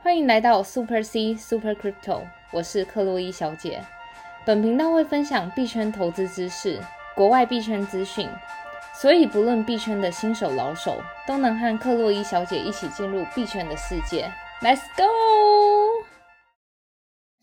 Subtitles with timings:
[0.00, 3.82] 欢迎来到 Super C Super Crypto，我是克洛伊小姐。
[4.46, 6.80] 本频道会分享币圈投资知识、
[7.16, 8.28] 国外币圈资讯，
[8.94, 14.30] 所以不论币圈的新手老手，都能和克洛伊小姐一起进入币圈的世界。
[14.62, 16.06] Let's go！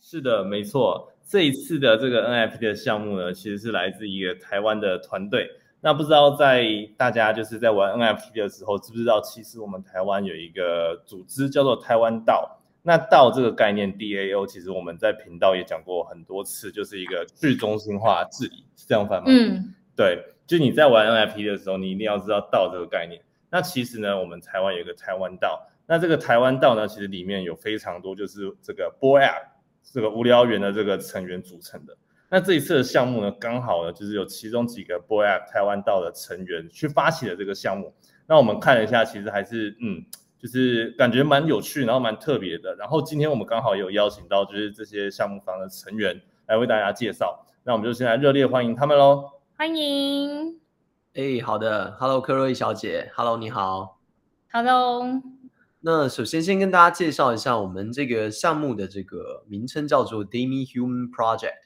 [0.01, 1.11] 是的，没错。
[1.27, 5.49] 这一次的这个 NFT 的项目呢，其实是来自一个台湾的团队。
[5.81, 6.65] 那不知道在
[6.97, 12.59] 大家就是在玩 NFT 的时候，知不知道其实我们台湾有一个组织叫做台湾道。
[12.87, 19.25] 那道这个概念 DAO，其实我们在频道也讲过很多次，就是一个去中心化治理，是这样翻吗？
[19.27, 23.19] 嗯，对，就你在玩 NFT 的时候，你一定要知道道这个概念。
[23.49, 25.67] 那其实呢，我们台湾有一个台湾道。
[25.87, 29.47] 那这个台湾道呢，其实里面有非常多就是这个 Boy App
[29.83, 31.97] 这个无聊猿的这个成员组成的。
[32.29, 37.93] 那这一次的项目呢，刚好呢就是有其中几个 Boy App 台湾道的成员去发起了这个项目。
[38.27, 40.05] 那我们看了一下，其实还是嗯。
[40.37, 42.75] 就是感觉蛮有趣，然后蛮特别的。
[42.75, 47.47] 然后今天我们刚好有邀请到，就是这些项目方的成员来为大家介绍。
[47.63, 49.31] 那我们就先来热烈欢迎他们喽！
[49.57, 50.59] 欢迎。
[51.15, 53.99] 哎，好的，Hello，科瑞小姐，Hello，你好。
[54.51, 55.03] Hello。
[55.79, 61.64] 那首先先跟大家介绍一下我们这个项目的这个名称叫做 Demi Human Project。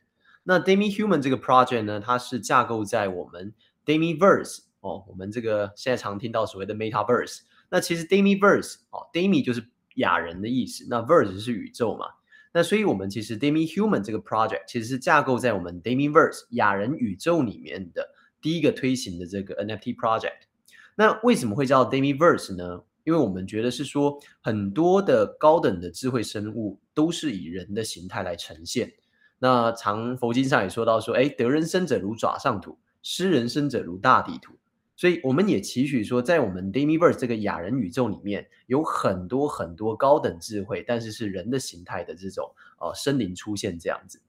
[0.50, 3.54] 那 Demi Human 这个 project 呢，它是架构在我们
[3.86, 7.42] Demiverse 哦，我们这个现在常听到所谓的 Metaverse。
[7.70, 9.64] 那其实 Demiverse 哦，Demi 就是
[9.98, 12.08] 雅人的意思，那 Verse 是宇宙嘛。
[12.52, 18.10] 那所以我们其实 Demi Human 这个 project 其实是架构在我们 Demiverse 雅人宇宙里面的
[18.42, 20.48] 第一个推行的这个 NFT project。
[20.96, 22.82] 那为什么会叫 Demiverse 呢？
[23.04, 28.92] 因为我们觉得是说很多的高等的智慧生物都是以人的形态来呈现。
[29.40, 34.54] 那常佛经上也说到说，哎，得人生者如爪上土，失人生者如大地土。
[34.96, 44.22] 所以我们也期许说，在我们 Demiverse 这个雅人宇宙里面，有很多很多高等智慧，但是是人的形态的这种呃生灵出现这样子。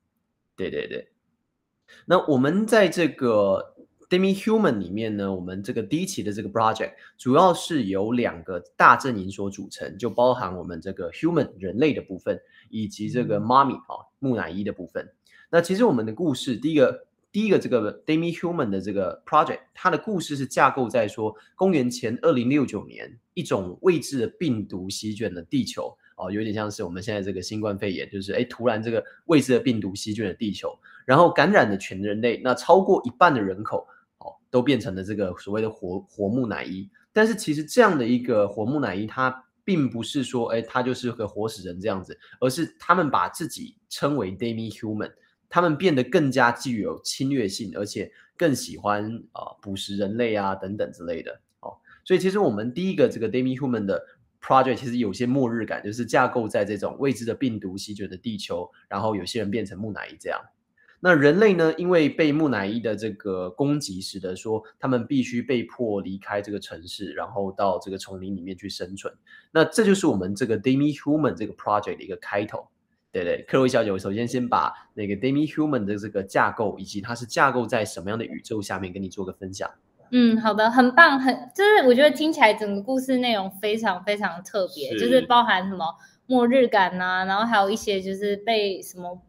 [0.55, 1.11] 对对对。
[2.07, 3.70] 那我们在这个
[4.11, 12.39] Demi Human 里面呢，我们这个第一期的这个 project 主要是由两个大阵营所组成，就包含我们这个 Human 人类的部分，
[12.71, 15.09] 以及这个 Mommy 啊木乃伊的部分。
[15.49, 17.07] 那其实我们的故事第一个。
[17.33, 34.00] 第一个这个 Demi Human 的这个 project，它的故事是架构在说，公元前二零六九年，一种未知的病毒席卷了地球，哦，有点像是我们现在这个新冠肺炎，就是哎，突然这个未知的病毒席卷了地球，然后感染了全人类，那超过一半的人口，哦，
[34.51, 36.89] 都变成了这个所谓的活活木乃伊。
[37.13, 45.13] 但是其实这样的一个活木乃伊，它并不是说，哎，它就是个活死人这样子，而是他们把自己称为 Demi Human。
[45.49, 51.77] 他们变得更加具有侵略性，而且更喜欢啊捕食人类啊等等之类的哦。
[52.05, 54.01] 所以其实我们第一个这个 Demi Human 的
[54.41, 60.41] project 其实有些末日感，就是架构在这种未知的病毒席卷的地球，然后有些人变成木乃伊这样。
[61.01, 69.13] 那人类呢，因为被木乃伊的这个攻击，使得说他们必须被迫离开这个城市，然后到这个丛林里面去生存。
[69.51, 72.69] 那这就是我们这个 Demi Human 这个 project 的一个开头。
[73.13, 79.69] 对对，克洛伊小姐，我首先先把那个 Demi Human 的这个架构，以及它是架构在什么样的宇宙下面，跟你做个分享。
[80.13, 85.85] 嗯，好的，很棒，很就是我觉得听起来整个故事内容非常非常特别，就是包含什么
[86.27, 89.21] 末日感呐，然后还有一些就是被什么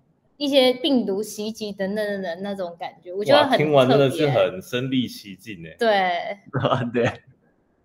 [0.42, 5.76] 一些病毒袭击等等的那种感觉，我觉得很听完真的是很身临其境诶。
[5.78, 6.40] 对，
[6.92, 7.22] 对。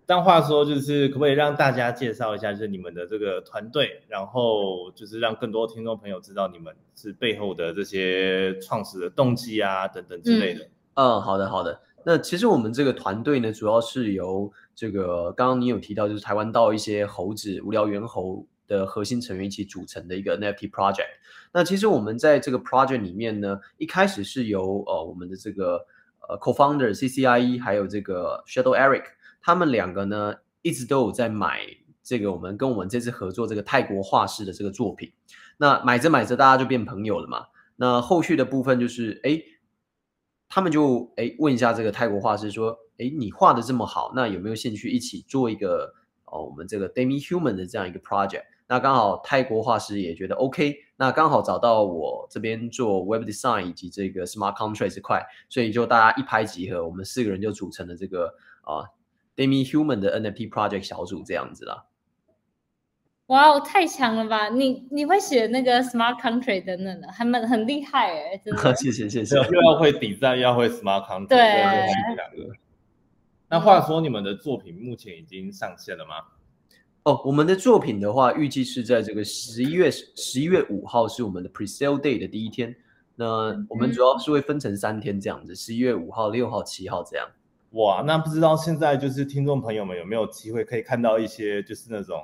[0.07, 10.67] 但话说，就是可不可以让大家介绍一下，就是你们的这个团队，然后就是让更多听众朋友知道你们是背后的这些创始的动机啊，等等之类的。
[10.95, 11.79] 嗯，好的，好的。
[12.03, 21.07] 那其实我们这个团队呢，主要是由这个刚刚你有提到，就是台湾到一些猴子无聊猿猴的核心成员一起组成的一个 NFT project。
[21.53, 25.85] 那其实我们在这个 project 里面呢，一开始是由呃我们的这个
[26.27, 29.03] 呃 co-founder CCIE 还有这个 Shadow Eric。
[29.41, 31.61] 他们两个呢，一直都有在买
[32.03, 35.13] 这个我们跟我们这次合作这个泰国画师的这个作品。
[35.57, 37.45] 那买着买着，大家就变朋友了嘛。
[37.77, 39.41] 那后续的部分就是，哎，
[40.49, 45.93] 他们就哎问一下这个泰国画师说，哎，你画的这么好，那有没有兴趣一起做一个
[46.25, 48.43] 哦，我们这个 Demi Human 的这样一个 project？
[48.67, 58.85] 那刚好泰国画师也觉得 OK，那刚好找到我这边做 Web Design 以及这个 Smart Contract 这块，所以就大家一拍即合，我们四个人就组成了这个啊。
[59.37, 61.85] Demi Human 的 NFT project 小组这样子啦。
[63.27, 64.49] 哇哦，太强了吧！
[64.49, 68.59] 你你会写那个 smart contract 等等的，还蛮很厉害哎，真的。
[68.75, 69.35] 谢谢谢谢。
[69.35, 72.49] 又要会底站，又要会 smart contract，对，
[73.47, 76.15] 那话说，你们的作品目前已经上线了吗？
[77.07, 82.75] 哦，我们的作品的话，预计是在这个十一月十一月五号是我们的 pre-sale day 的第一天。
[83.15, 83.25] 那
[83.69, 87.25] 我们主要是会分成三天这样子，十一月五号、六号、七号这样。
[87.71, 92.21] 哇，那不知道现在就是听众朋友们有没有机会可以看到一些就是那种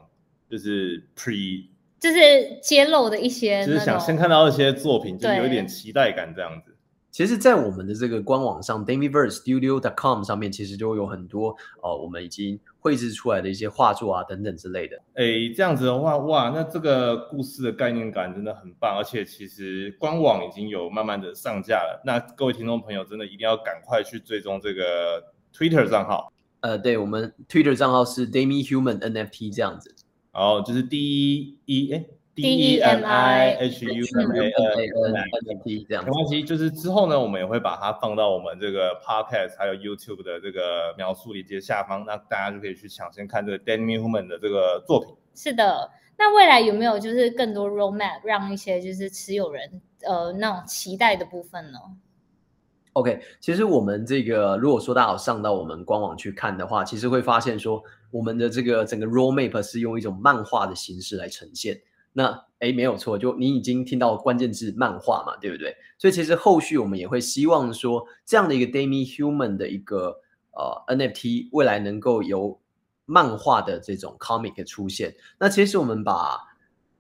[0.50, 6.73] 就是 pre，就是揭露的一些，就是想先看到一些作品，就有一点期待感这样子。
[7.14, 14.98] 其实，在我们的这个官网上 d a m i v e r s e Studio.com 上面，其实就有很多哦，我们已经绘制出来的一些画作啊，等等之类的。
[15.14, 15.24] 哎，
[15.56, 22.02] 这样子的话，哇，那这个故事的概念感真的很棒，而且其实官网已经有慢慢的上架了。
[22.04, 25.24] 那各位听众朋友，真的一定要赶快去追踪这个
[25.56, 26.34] Twitter 账号。
[26.62, 29.94] 呃，对，我们 Twitter 账号是 damihumanNFT 这样子。
[30.32, 32.06] 然后就是 D E 哎。
[32.36, 43.60] D E M I H U M A N N T 这样没关系，就是之后呢，我们也会把它放到我们这个 Podcast 还有 YouTube 的这个描述链接下方，那大家就可以去抢先看这个
[43.60, 45.14] Danny Human 的这个作品。
[45.36, 51.78] 是的，那未来有没有就是更多 Roadmap 让一些就是持有人呃那种期待的部分呢
[52.94, 61.80] ？OK，其实我们这个如果说大家有上到我们官网去看的话，其实会发现说我们的这个整个 Roadmap 是用一种漫画的形式来呈现。
[62.14, 65.76] 那哎，没有错，就你已经听到关键字漫画嘛，对不对？
[65.98, 70.22] 所以其实后续我们也会希望说，这样的一个 Demi Human 的一个
[70.52, 72.62] 呃 NFT 未来能够由
[73.06, 75.14] 漫画的这种 comic 出现。
[75.38, 76.40] 那其实我们把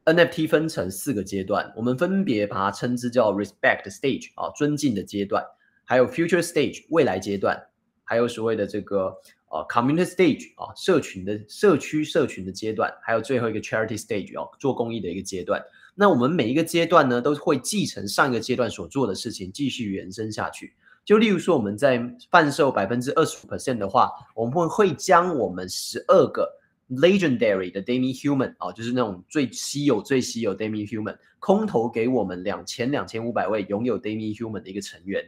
[0.03, 5.45] NFT 分成四个阶段，我们分别把它称之叫 Respect Stage 啊，尊敬的阶段，
[5.85, 7.67] 还有 Future Stage 未来阶段，
[8.03, 9.21] 还有所谓的这个。
[9.53, 15.63] 啊，community stage 啊，社群的社区社群的阶段，还有最后一个 charity stage 哦，做公益的一个阶段。
[15.93, 20.73] 那我们每一个阶段呢，都会继承上一个阶段所做的事情，继续延伸下去。
[21.05, 22.01] 就例如说，我们在
[22.31, 26.49] 贩售百分之二十五 percent 的话，我们会会将我们十二个
[26.89, 35.23] legendary 的 demi human 啊，就是那种最稀有、最稀有 demi human，空投给我们两千两千五百位拥有 demi human 的一个成员。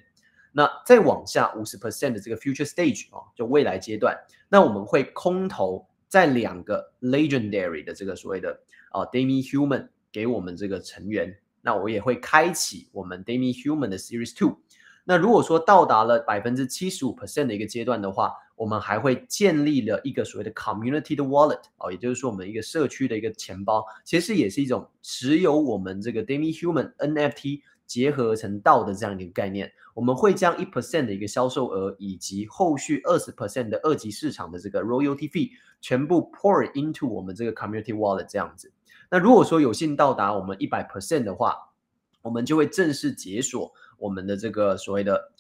[0.58, 4.18] 那再往下五十 percent 的这个 future stage 啊，就未来阶段，
[4.48, 8.58] 那我们会空投在两个 legendary 的这个所谓的
[8.92, 14.58] 啊 demi human 给我们这个成员，那我也会开启我们 demi human 的 series two。
[15.04, 27.60] 那如果说到达了百分之七十五 percent 的一个阶段的话，我们还会建立了一个所谓的 community 的 wallet 哦，也就是说我们一个社区的一个钱包，其实也是一种持有我们这个 demi human NFT。
[27.86, 35.52] 结合成道的这样一个概念，我们会将一 percent 的一个销售额以及后续二十 percent 的二级市场的这个 royalty fee
[35.82, 38.72] 全部 pour into 我们这个 community wallet 这样子。
[39.10, 41.56] 那如果说有幸到达我们一百 percent 的话，
[42.22, 45.32] 我们就会正式解锁我们的这个所谓的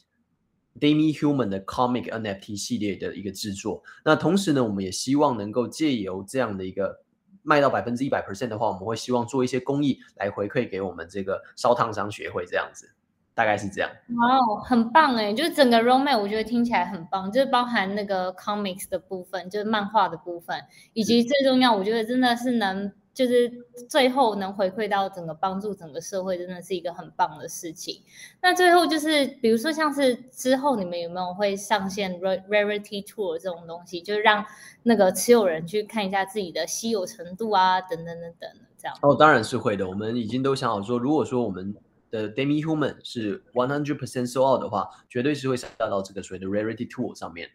[0.79, 3.81] Demi Human 的 comic NFT 系列的一个制作。
[4.03, 7.01] 那同时呢，我们也希望能够借由这样的一个
[7.45, 12.91] 卖到百分之一百 percent 的话，我们会希望做一些公益来回馈给我们这个烧烫伤学会这样子，
[13.33, 13.89] 大概是这样。
[14.17, 15.31] 哇哦，很棒哎！
[15.33, 20.59] 就是整个 roadmap 我觉得听起来很棒，就是包含那个 comics 的部分，就是漫画的部分，
[20.93, 22.91] 以及最重要，我觉得真的是能。
[23.15, 23.49] 就是
[23.89, 28.01] 最后能回馈到整个帮助整个社会，真的是一个很棒的事情。
[28.41, 34.45] 那最后就是，比如说像是之后你们有没有会上线 rarity tour 这种东西，就是让
[34.83, 38.97] 那个持有人去看一下自己的稀有程度啊，等等等等这样。
[39.01, 39.87] 哦，当然是会的。
[39.87, 41.73] 我们已经都想好说，如果说我们
[42.11, 47.49] 的 demi human 是 one hundred percent sold out 的话，绝对是会上到这个所谓的 rarity tour 上面。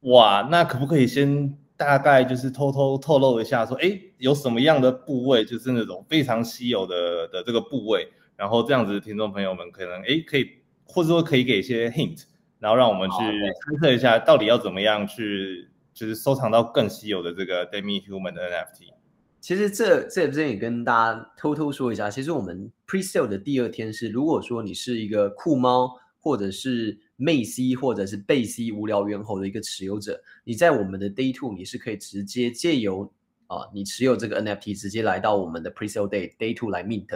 [0.00, 1.58] 哇，那可不可以先？
[1.76, 10.48] 大概就是偷偷透露一下，说哎，有什么样的部位，就是那种非常稀有的的这个部位，然后这样子，听众朋友们可能哎可以，
[10.84, 12.22] 或者说可以给一些 hint，
[12.58, 18.92] 然后让我们去猜测一下，到底要怎么样去，就是收藏到更稀有的这个 demi human 的 NFT。
[19.40, 25.98] 其实这这边也跟大家偷偷说一下，其实我们 pre sale 的第二天是，如果说你是一个酷猫。
[26.24, 33.12] 或者是魅 C 或者是贝 C 无聊猿猴的一个持有者，你在我们的 Day Two 你是可以直接借由
[33.46, 37.10] 啊，你持有这个 NFT 直接来到我们的 Presale Day Day Two 来 Mint。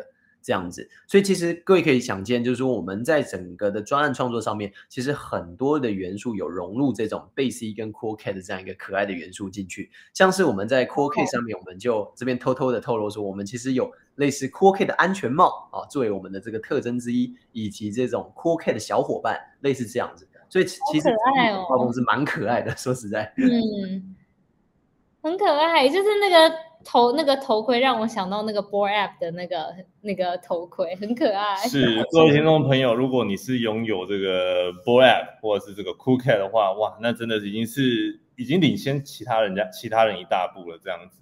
[0.48, 9.90] 这样子，所以其实各位可以想见，就是说我们在整个的专案创作上面，其实很多的元素有融入这种贝 C 跟 Cool Cat 的这样一个可爱的元素进去。
[10.14, 20.26] 像是我们在 Cool Cat 上面，我们就这边偷偷的透露说，我们其实有类似 Cool Cat 的安全帽啊，作为我们的这个特征之一，以及这种 Cool Cat 的小伙伴，类似这样子。
[20.48, 21.10] 所以其实
[21.68, 24.16] 画风是蛮可爱的， 说实在，嗯，
[25.20, 26.67] 很可爱，就是那个。
[26.90, 31.56] 头那个头盔让我想到那个 Boy App 的那个那个头盔，很可爱。
[31.68, 41.20] 是 各位听众朋友，如果你是拥有这个 Boy App 或者是这个 Cool Cat 的话，哇，那真的已经是已经领先其他人家其他人一大步了，这样子。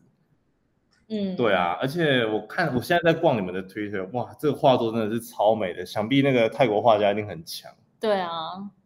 [1.09, 7.69] 嗯，对啊，而且我看我现在在逛你们的 Twitter，哇，这个画作真的是超美的，想必那个泰国画家一定很强。
[7.99, 8.31] 对啊，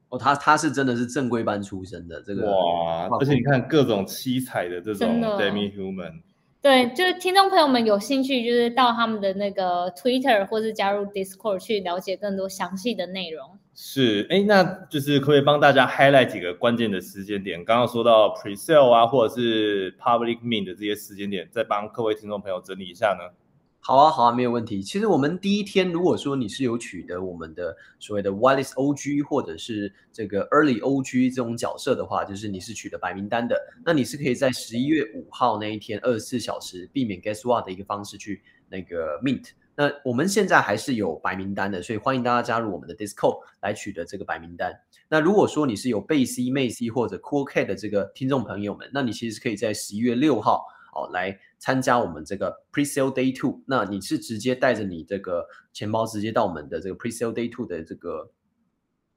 [0.08, 6.22] 哦，他他是真的是正规班出身的这个哇，而且你看各种七彩的这种 demi human，
[6.62, 13.58] 对，就是听众朋友们有兴趣，就是到他们的那个 Twitter 或是加入 Discord 去了解更多详细的内容。
[13.74, 17.64] 是，哎，那就是可不可以帮大家 highlight 几个关键的时间点？
[17.64, 23.34] 刚刚说到 pre sale 啊，或者是 public mint 的这些时间点，再帮各位听众朋友整理一下呢？
[23.82, 24.82] 好啊，好啊，没有问题。
[24.82, 39.48] 其实我们第一天，如果说你是有取得我们的所谓的 whitelist OG 或者是这个 early OG 这种角色的话，就是你是取得白名单的，那你是可以在十一月五号那一天二十四小时避免 guess what 的一个方式去那个 mint。
[39.74, 44.78] 那我们现在还是有白名单的，所以欢迎大家加入我们的 Discord 来取得这个白名单。
[45.08, 53.62] 那如果说你是有贝 C、妹 C 或者 Cool Cat 的这个听众朋友们，那你其实可以在十一月六号哦来参加我们这个 Presale Day Two。
[53.66, 58.32] 那你是直接带着你这个钱包直接到我们的这个 Presale Day Two 的这个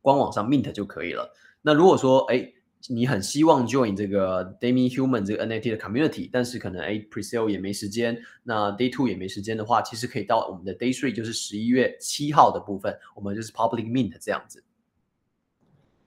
[0.02, 1.34] 官网上 mint 就可以了。
[1.64, 2.54] 那如果说哎。
[2.90, 13.54] 你很希望 join 这个 Demi Human 这个 NFT 的 community，但是可能哎 presale 也没时间，那 Day Two 也没时间的话，其实可以到我们的 Day Three，就是十一月七号的部分，我们就是
[13.54, 14.62] Public Mint 这样子。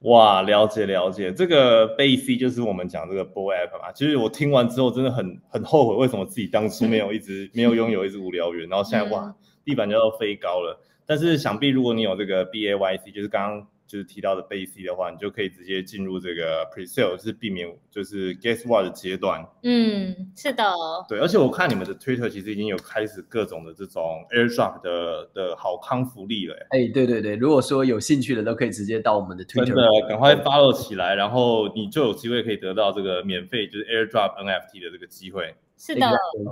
[0.07, 3.91] 哇，了解了解，这个 b C 就是我们讲这个 Bull App 嘛。
[3.93, 10.79] 其实我听完之后真的很很后悔，为什么自己当初没有一直没有拥有一只无聊猿，然后现在哇地板就要飞高了。
[11.05, 13.67] 但是想必如果你有这个 B A Y C，就是刚刚。
[13.87, 19.43] 就是提到的 base 的话，你就可以直接进入这个 pre-sale，是避免就是 guess what 的阶段。
[19.63, 20.63] 嗯，是的。
[21.07, 26.55] 对，而且我看你们的 Twitter 其实已经有开始各种的这种 airdrop 的的好康福利了。
[26.71, 35.55] 哎，对对对，如果说有兴趣的都可以直接到我们的 Twitter，真的赶快 follow 起来，然后你就有机会可以得到这个免费就是 airdrop NFT 的这个机会。
[35.77, 36.09] 是的，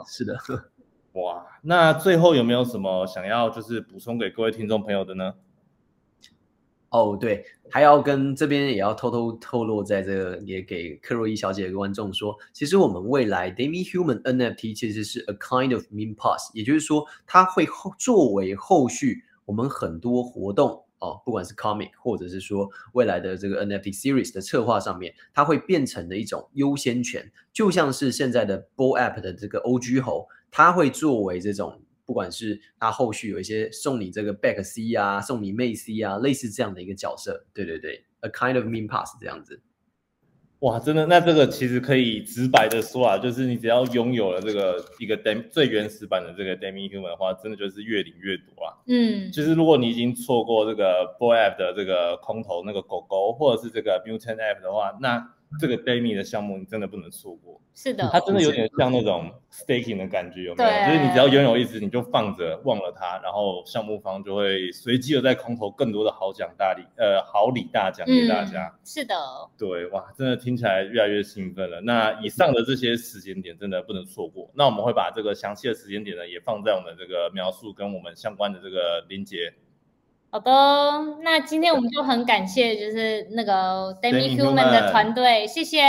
[0.08, 0.38] 是的。
[1.14, 5.34] 哇，那最后有没有什么想要就是补充给各位听众朋友的呢？
[6.96, 28.98] 哦，对，还要跟这边也要偷偷透露，在这个也给克洛伊小姐的观众说，其实我们未来 Demi Human NFT 其实是 a kind of meme pass，也就是说，它会后作为后续我们很多活动哦，不管是 comic 或者是说未来的这个 NFT series 的策划上面，它会变成的一种优先权，就像是现在的 Bull
[28.98, 31.82] App 的这个 OG 猴，它会作为这种。
[32.06, 39.62] 不管是他后续有一些送你这个 back C 啊，送你妹 C 啊，类似这样的一个角色，对对对，a kind of mean pass 这样子。
[40.60, 48.74] 哇，真的，那这个其实可以直白的说啊，就是你只要拥有了这个一个 dem 最原始版的这个 demi human 的话，真的就是越领越多啊。
[48.88, 55.20] 嗯，就是如果你已经错过这个 boy app 的这个空投那个狗狗，或者是这个 mutant app 的话，那
[55.60, 57.62] 这个 demi 的项目你真的不能错过。
[57.74, 60.70] 是的，它真的有点像那种 staking 的感觉，有没有？
[60.88, 68.74] 就是你只要拥有一只，你就放着，忘了它，然后项目方就会随机的在空投更多的好奖大礼，呃，好礼大奖给大家。
[68.86, 69.16] 是的，
[69.58, 71.82] 对，哇，真的听起来越来越兴奋了。
[71.82, 74.50] 那以上的这些时间点真的不能错过。
[74.54, 79.54] 那我们会把这个详细的时间点呢，也放在我们这个描述跟我们相关的这个链接。
[80.30, 80.52] 好的，
[81.22, 85.80] 那今天我们就很感谢，就是那个 Demi Human 的团队，谢谢，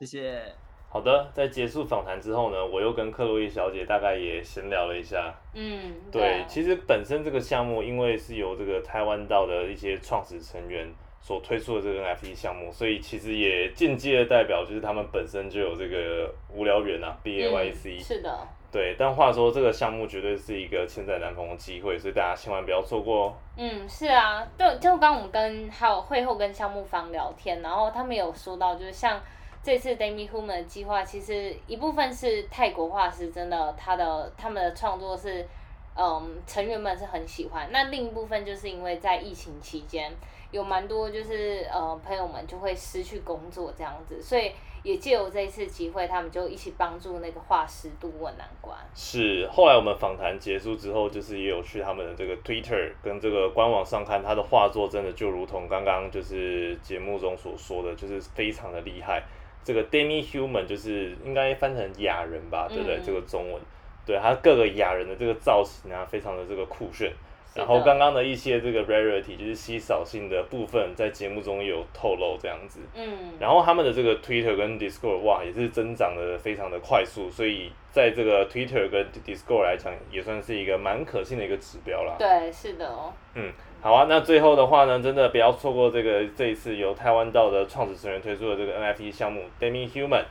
[0.00, 0.42] 谢谢。
[0.88, 5.34] 好的，在结束访谈之后呢，我又跟克洛伊小姐大概也闲聊了一下。
[5.54, 17.98] 嗯，对，其实本身这个项目因为是由这个台湾道的一些创始成员所推出的这个 NFT 项目，所以其实也间接的代表就是他们本身就有这个无聊猿啊，B A Y C。
[17.98, 18.48] 是的。
[18.72, 23.34] 对，但话说这个项目绝对是一个千载难逢的机会，所以大家千万不要错过哦。
[23.58, 29.20] 嗯，是啊，对，就刚我们跟还有会后跟项目方聊天，然后他们有说到，就是像。
[29.64, 35.46] 这次 Demi Human 的计划其实一部分是泰国画师真的他的他们的创作是，
[35.94, 37.68] 嗯，成员们是很喜欢。
[37.70, 40.10] 那另一部分就是因为在疫情期间
[40.52, 44.52] 有蛮多就是呃朋友们就会失去工作这样子，所以
[44.84, 48.76] 也借由这一次机会，他们就一起帮助那个画师渡过难关。
[48.94, 59.22] 是，后来我们访谈结束之后，就是也有去他们的这个 Twitter 跟这个官网上看，他的画作真的就如同刚刚就是节目中所说的，就是非常的厉害。
[59.64, 63.00] 这个 demi human 就是应该翻成雅人吧，对不对？
[63.02, 63.62] 这个中文，
[64.04, 67.10] 对他各个雅人的这个造型啊，非常的这个酷炫。
[67.54, 72.80] 然后刚刚的一些这个 rarity 就是稀少性的部分，在节目中有透露这样子。
[72.94, 73.34] 嗯。
[73.38, 82.16] 然后他们的这个 Twitter 跟 Discord 哇，也是增长的非常的快速，所以在这个 Twitter 跟 Discord 来讲，也算是一个蛮可信的一个指标啦。
[82.18, 83.12] 对，是的哦。
[83.34, 83.52] 嗯。
[83.82, 90.24] 好啊，那最后的话呢，真的不要错过这个这一次由台湾道的创始成员推出的这个 NFT 项目 Demi Human。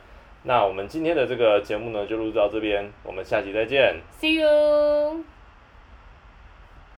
[0.44, 4.00] 那我们今天的这个节目呢，就录到这边，我们下期再见。
[4.18, 5.22] See you。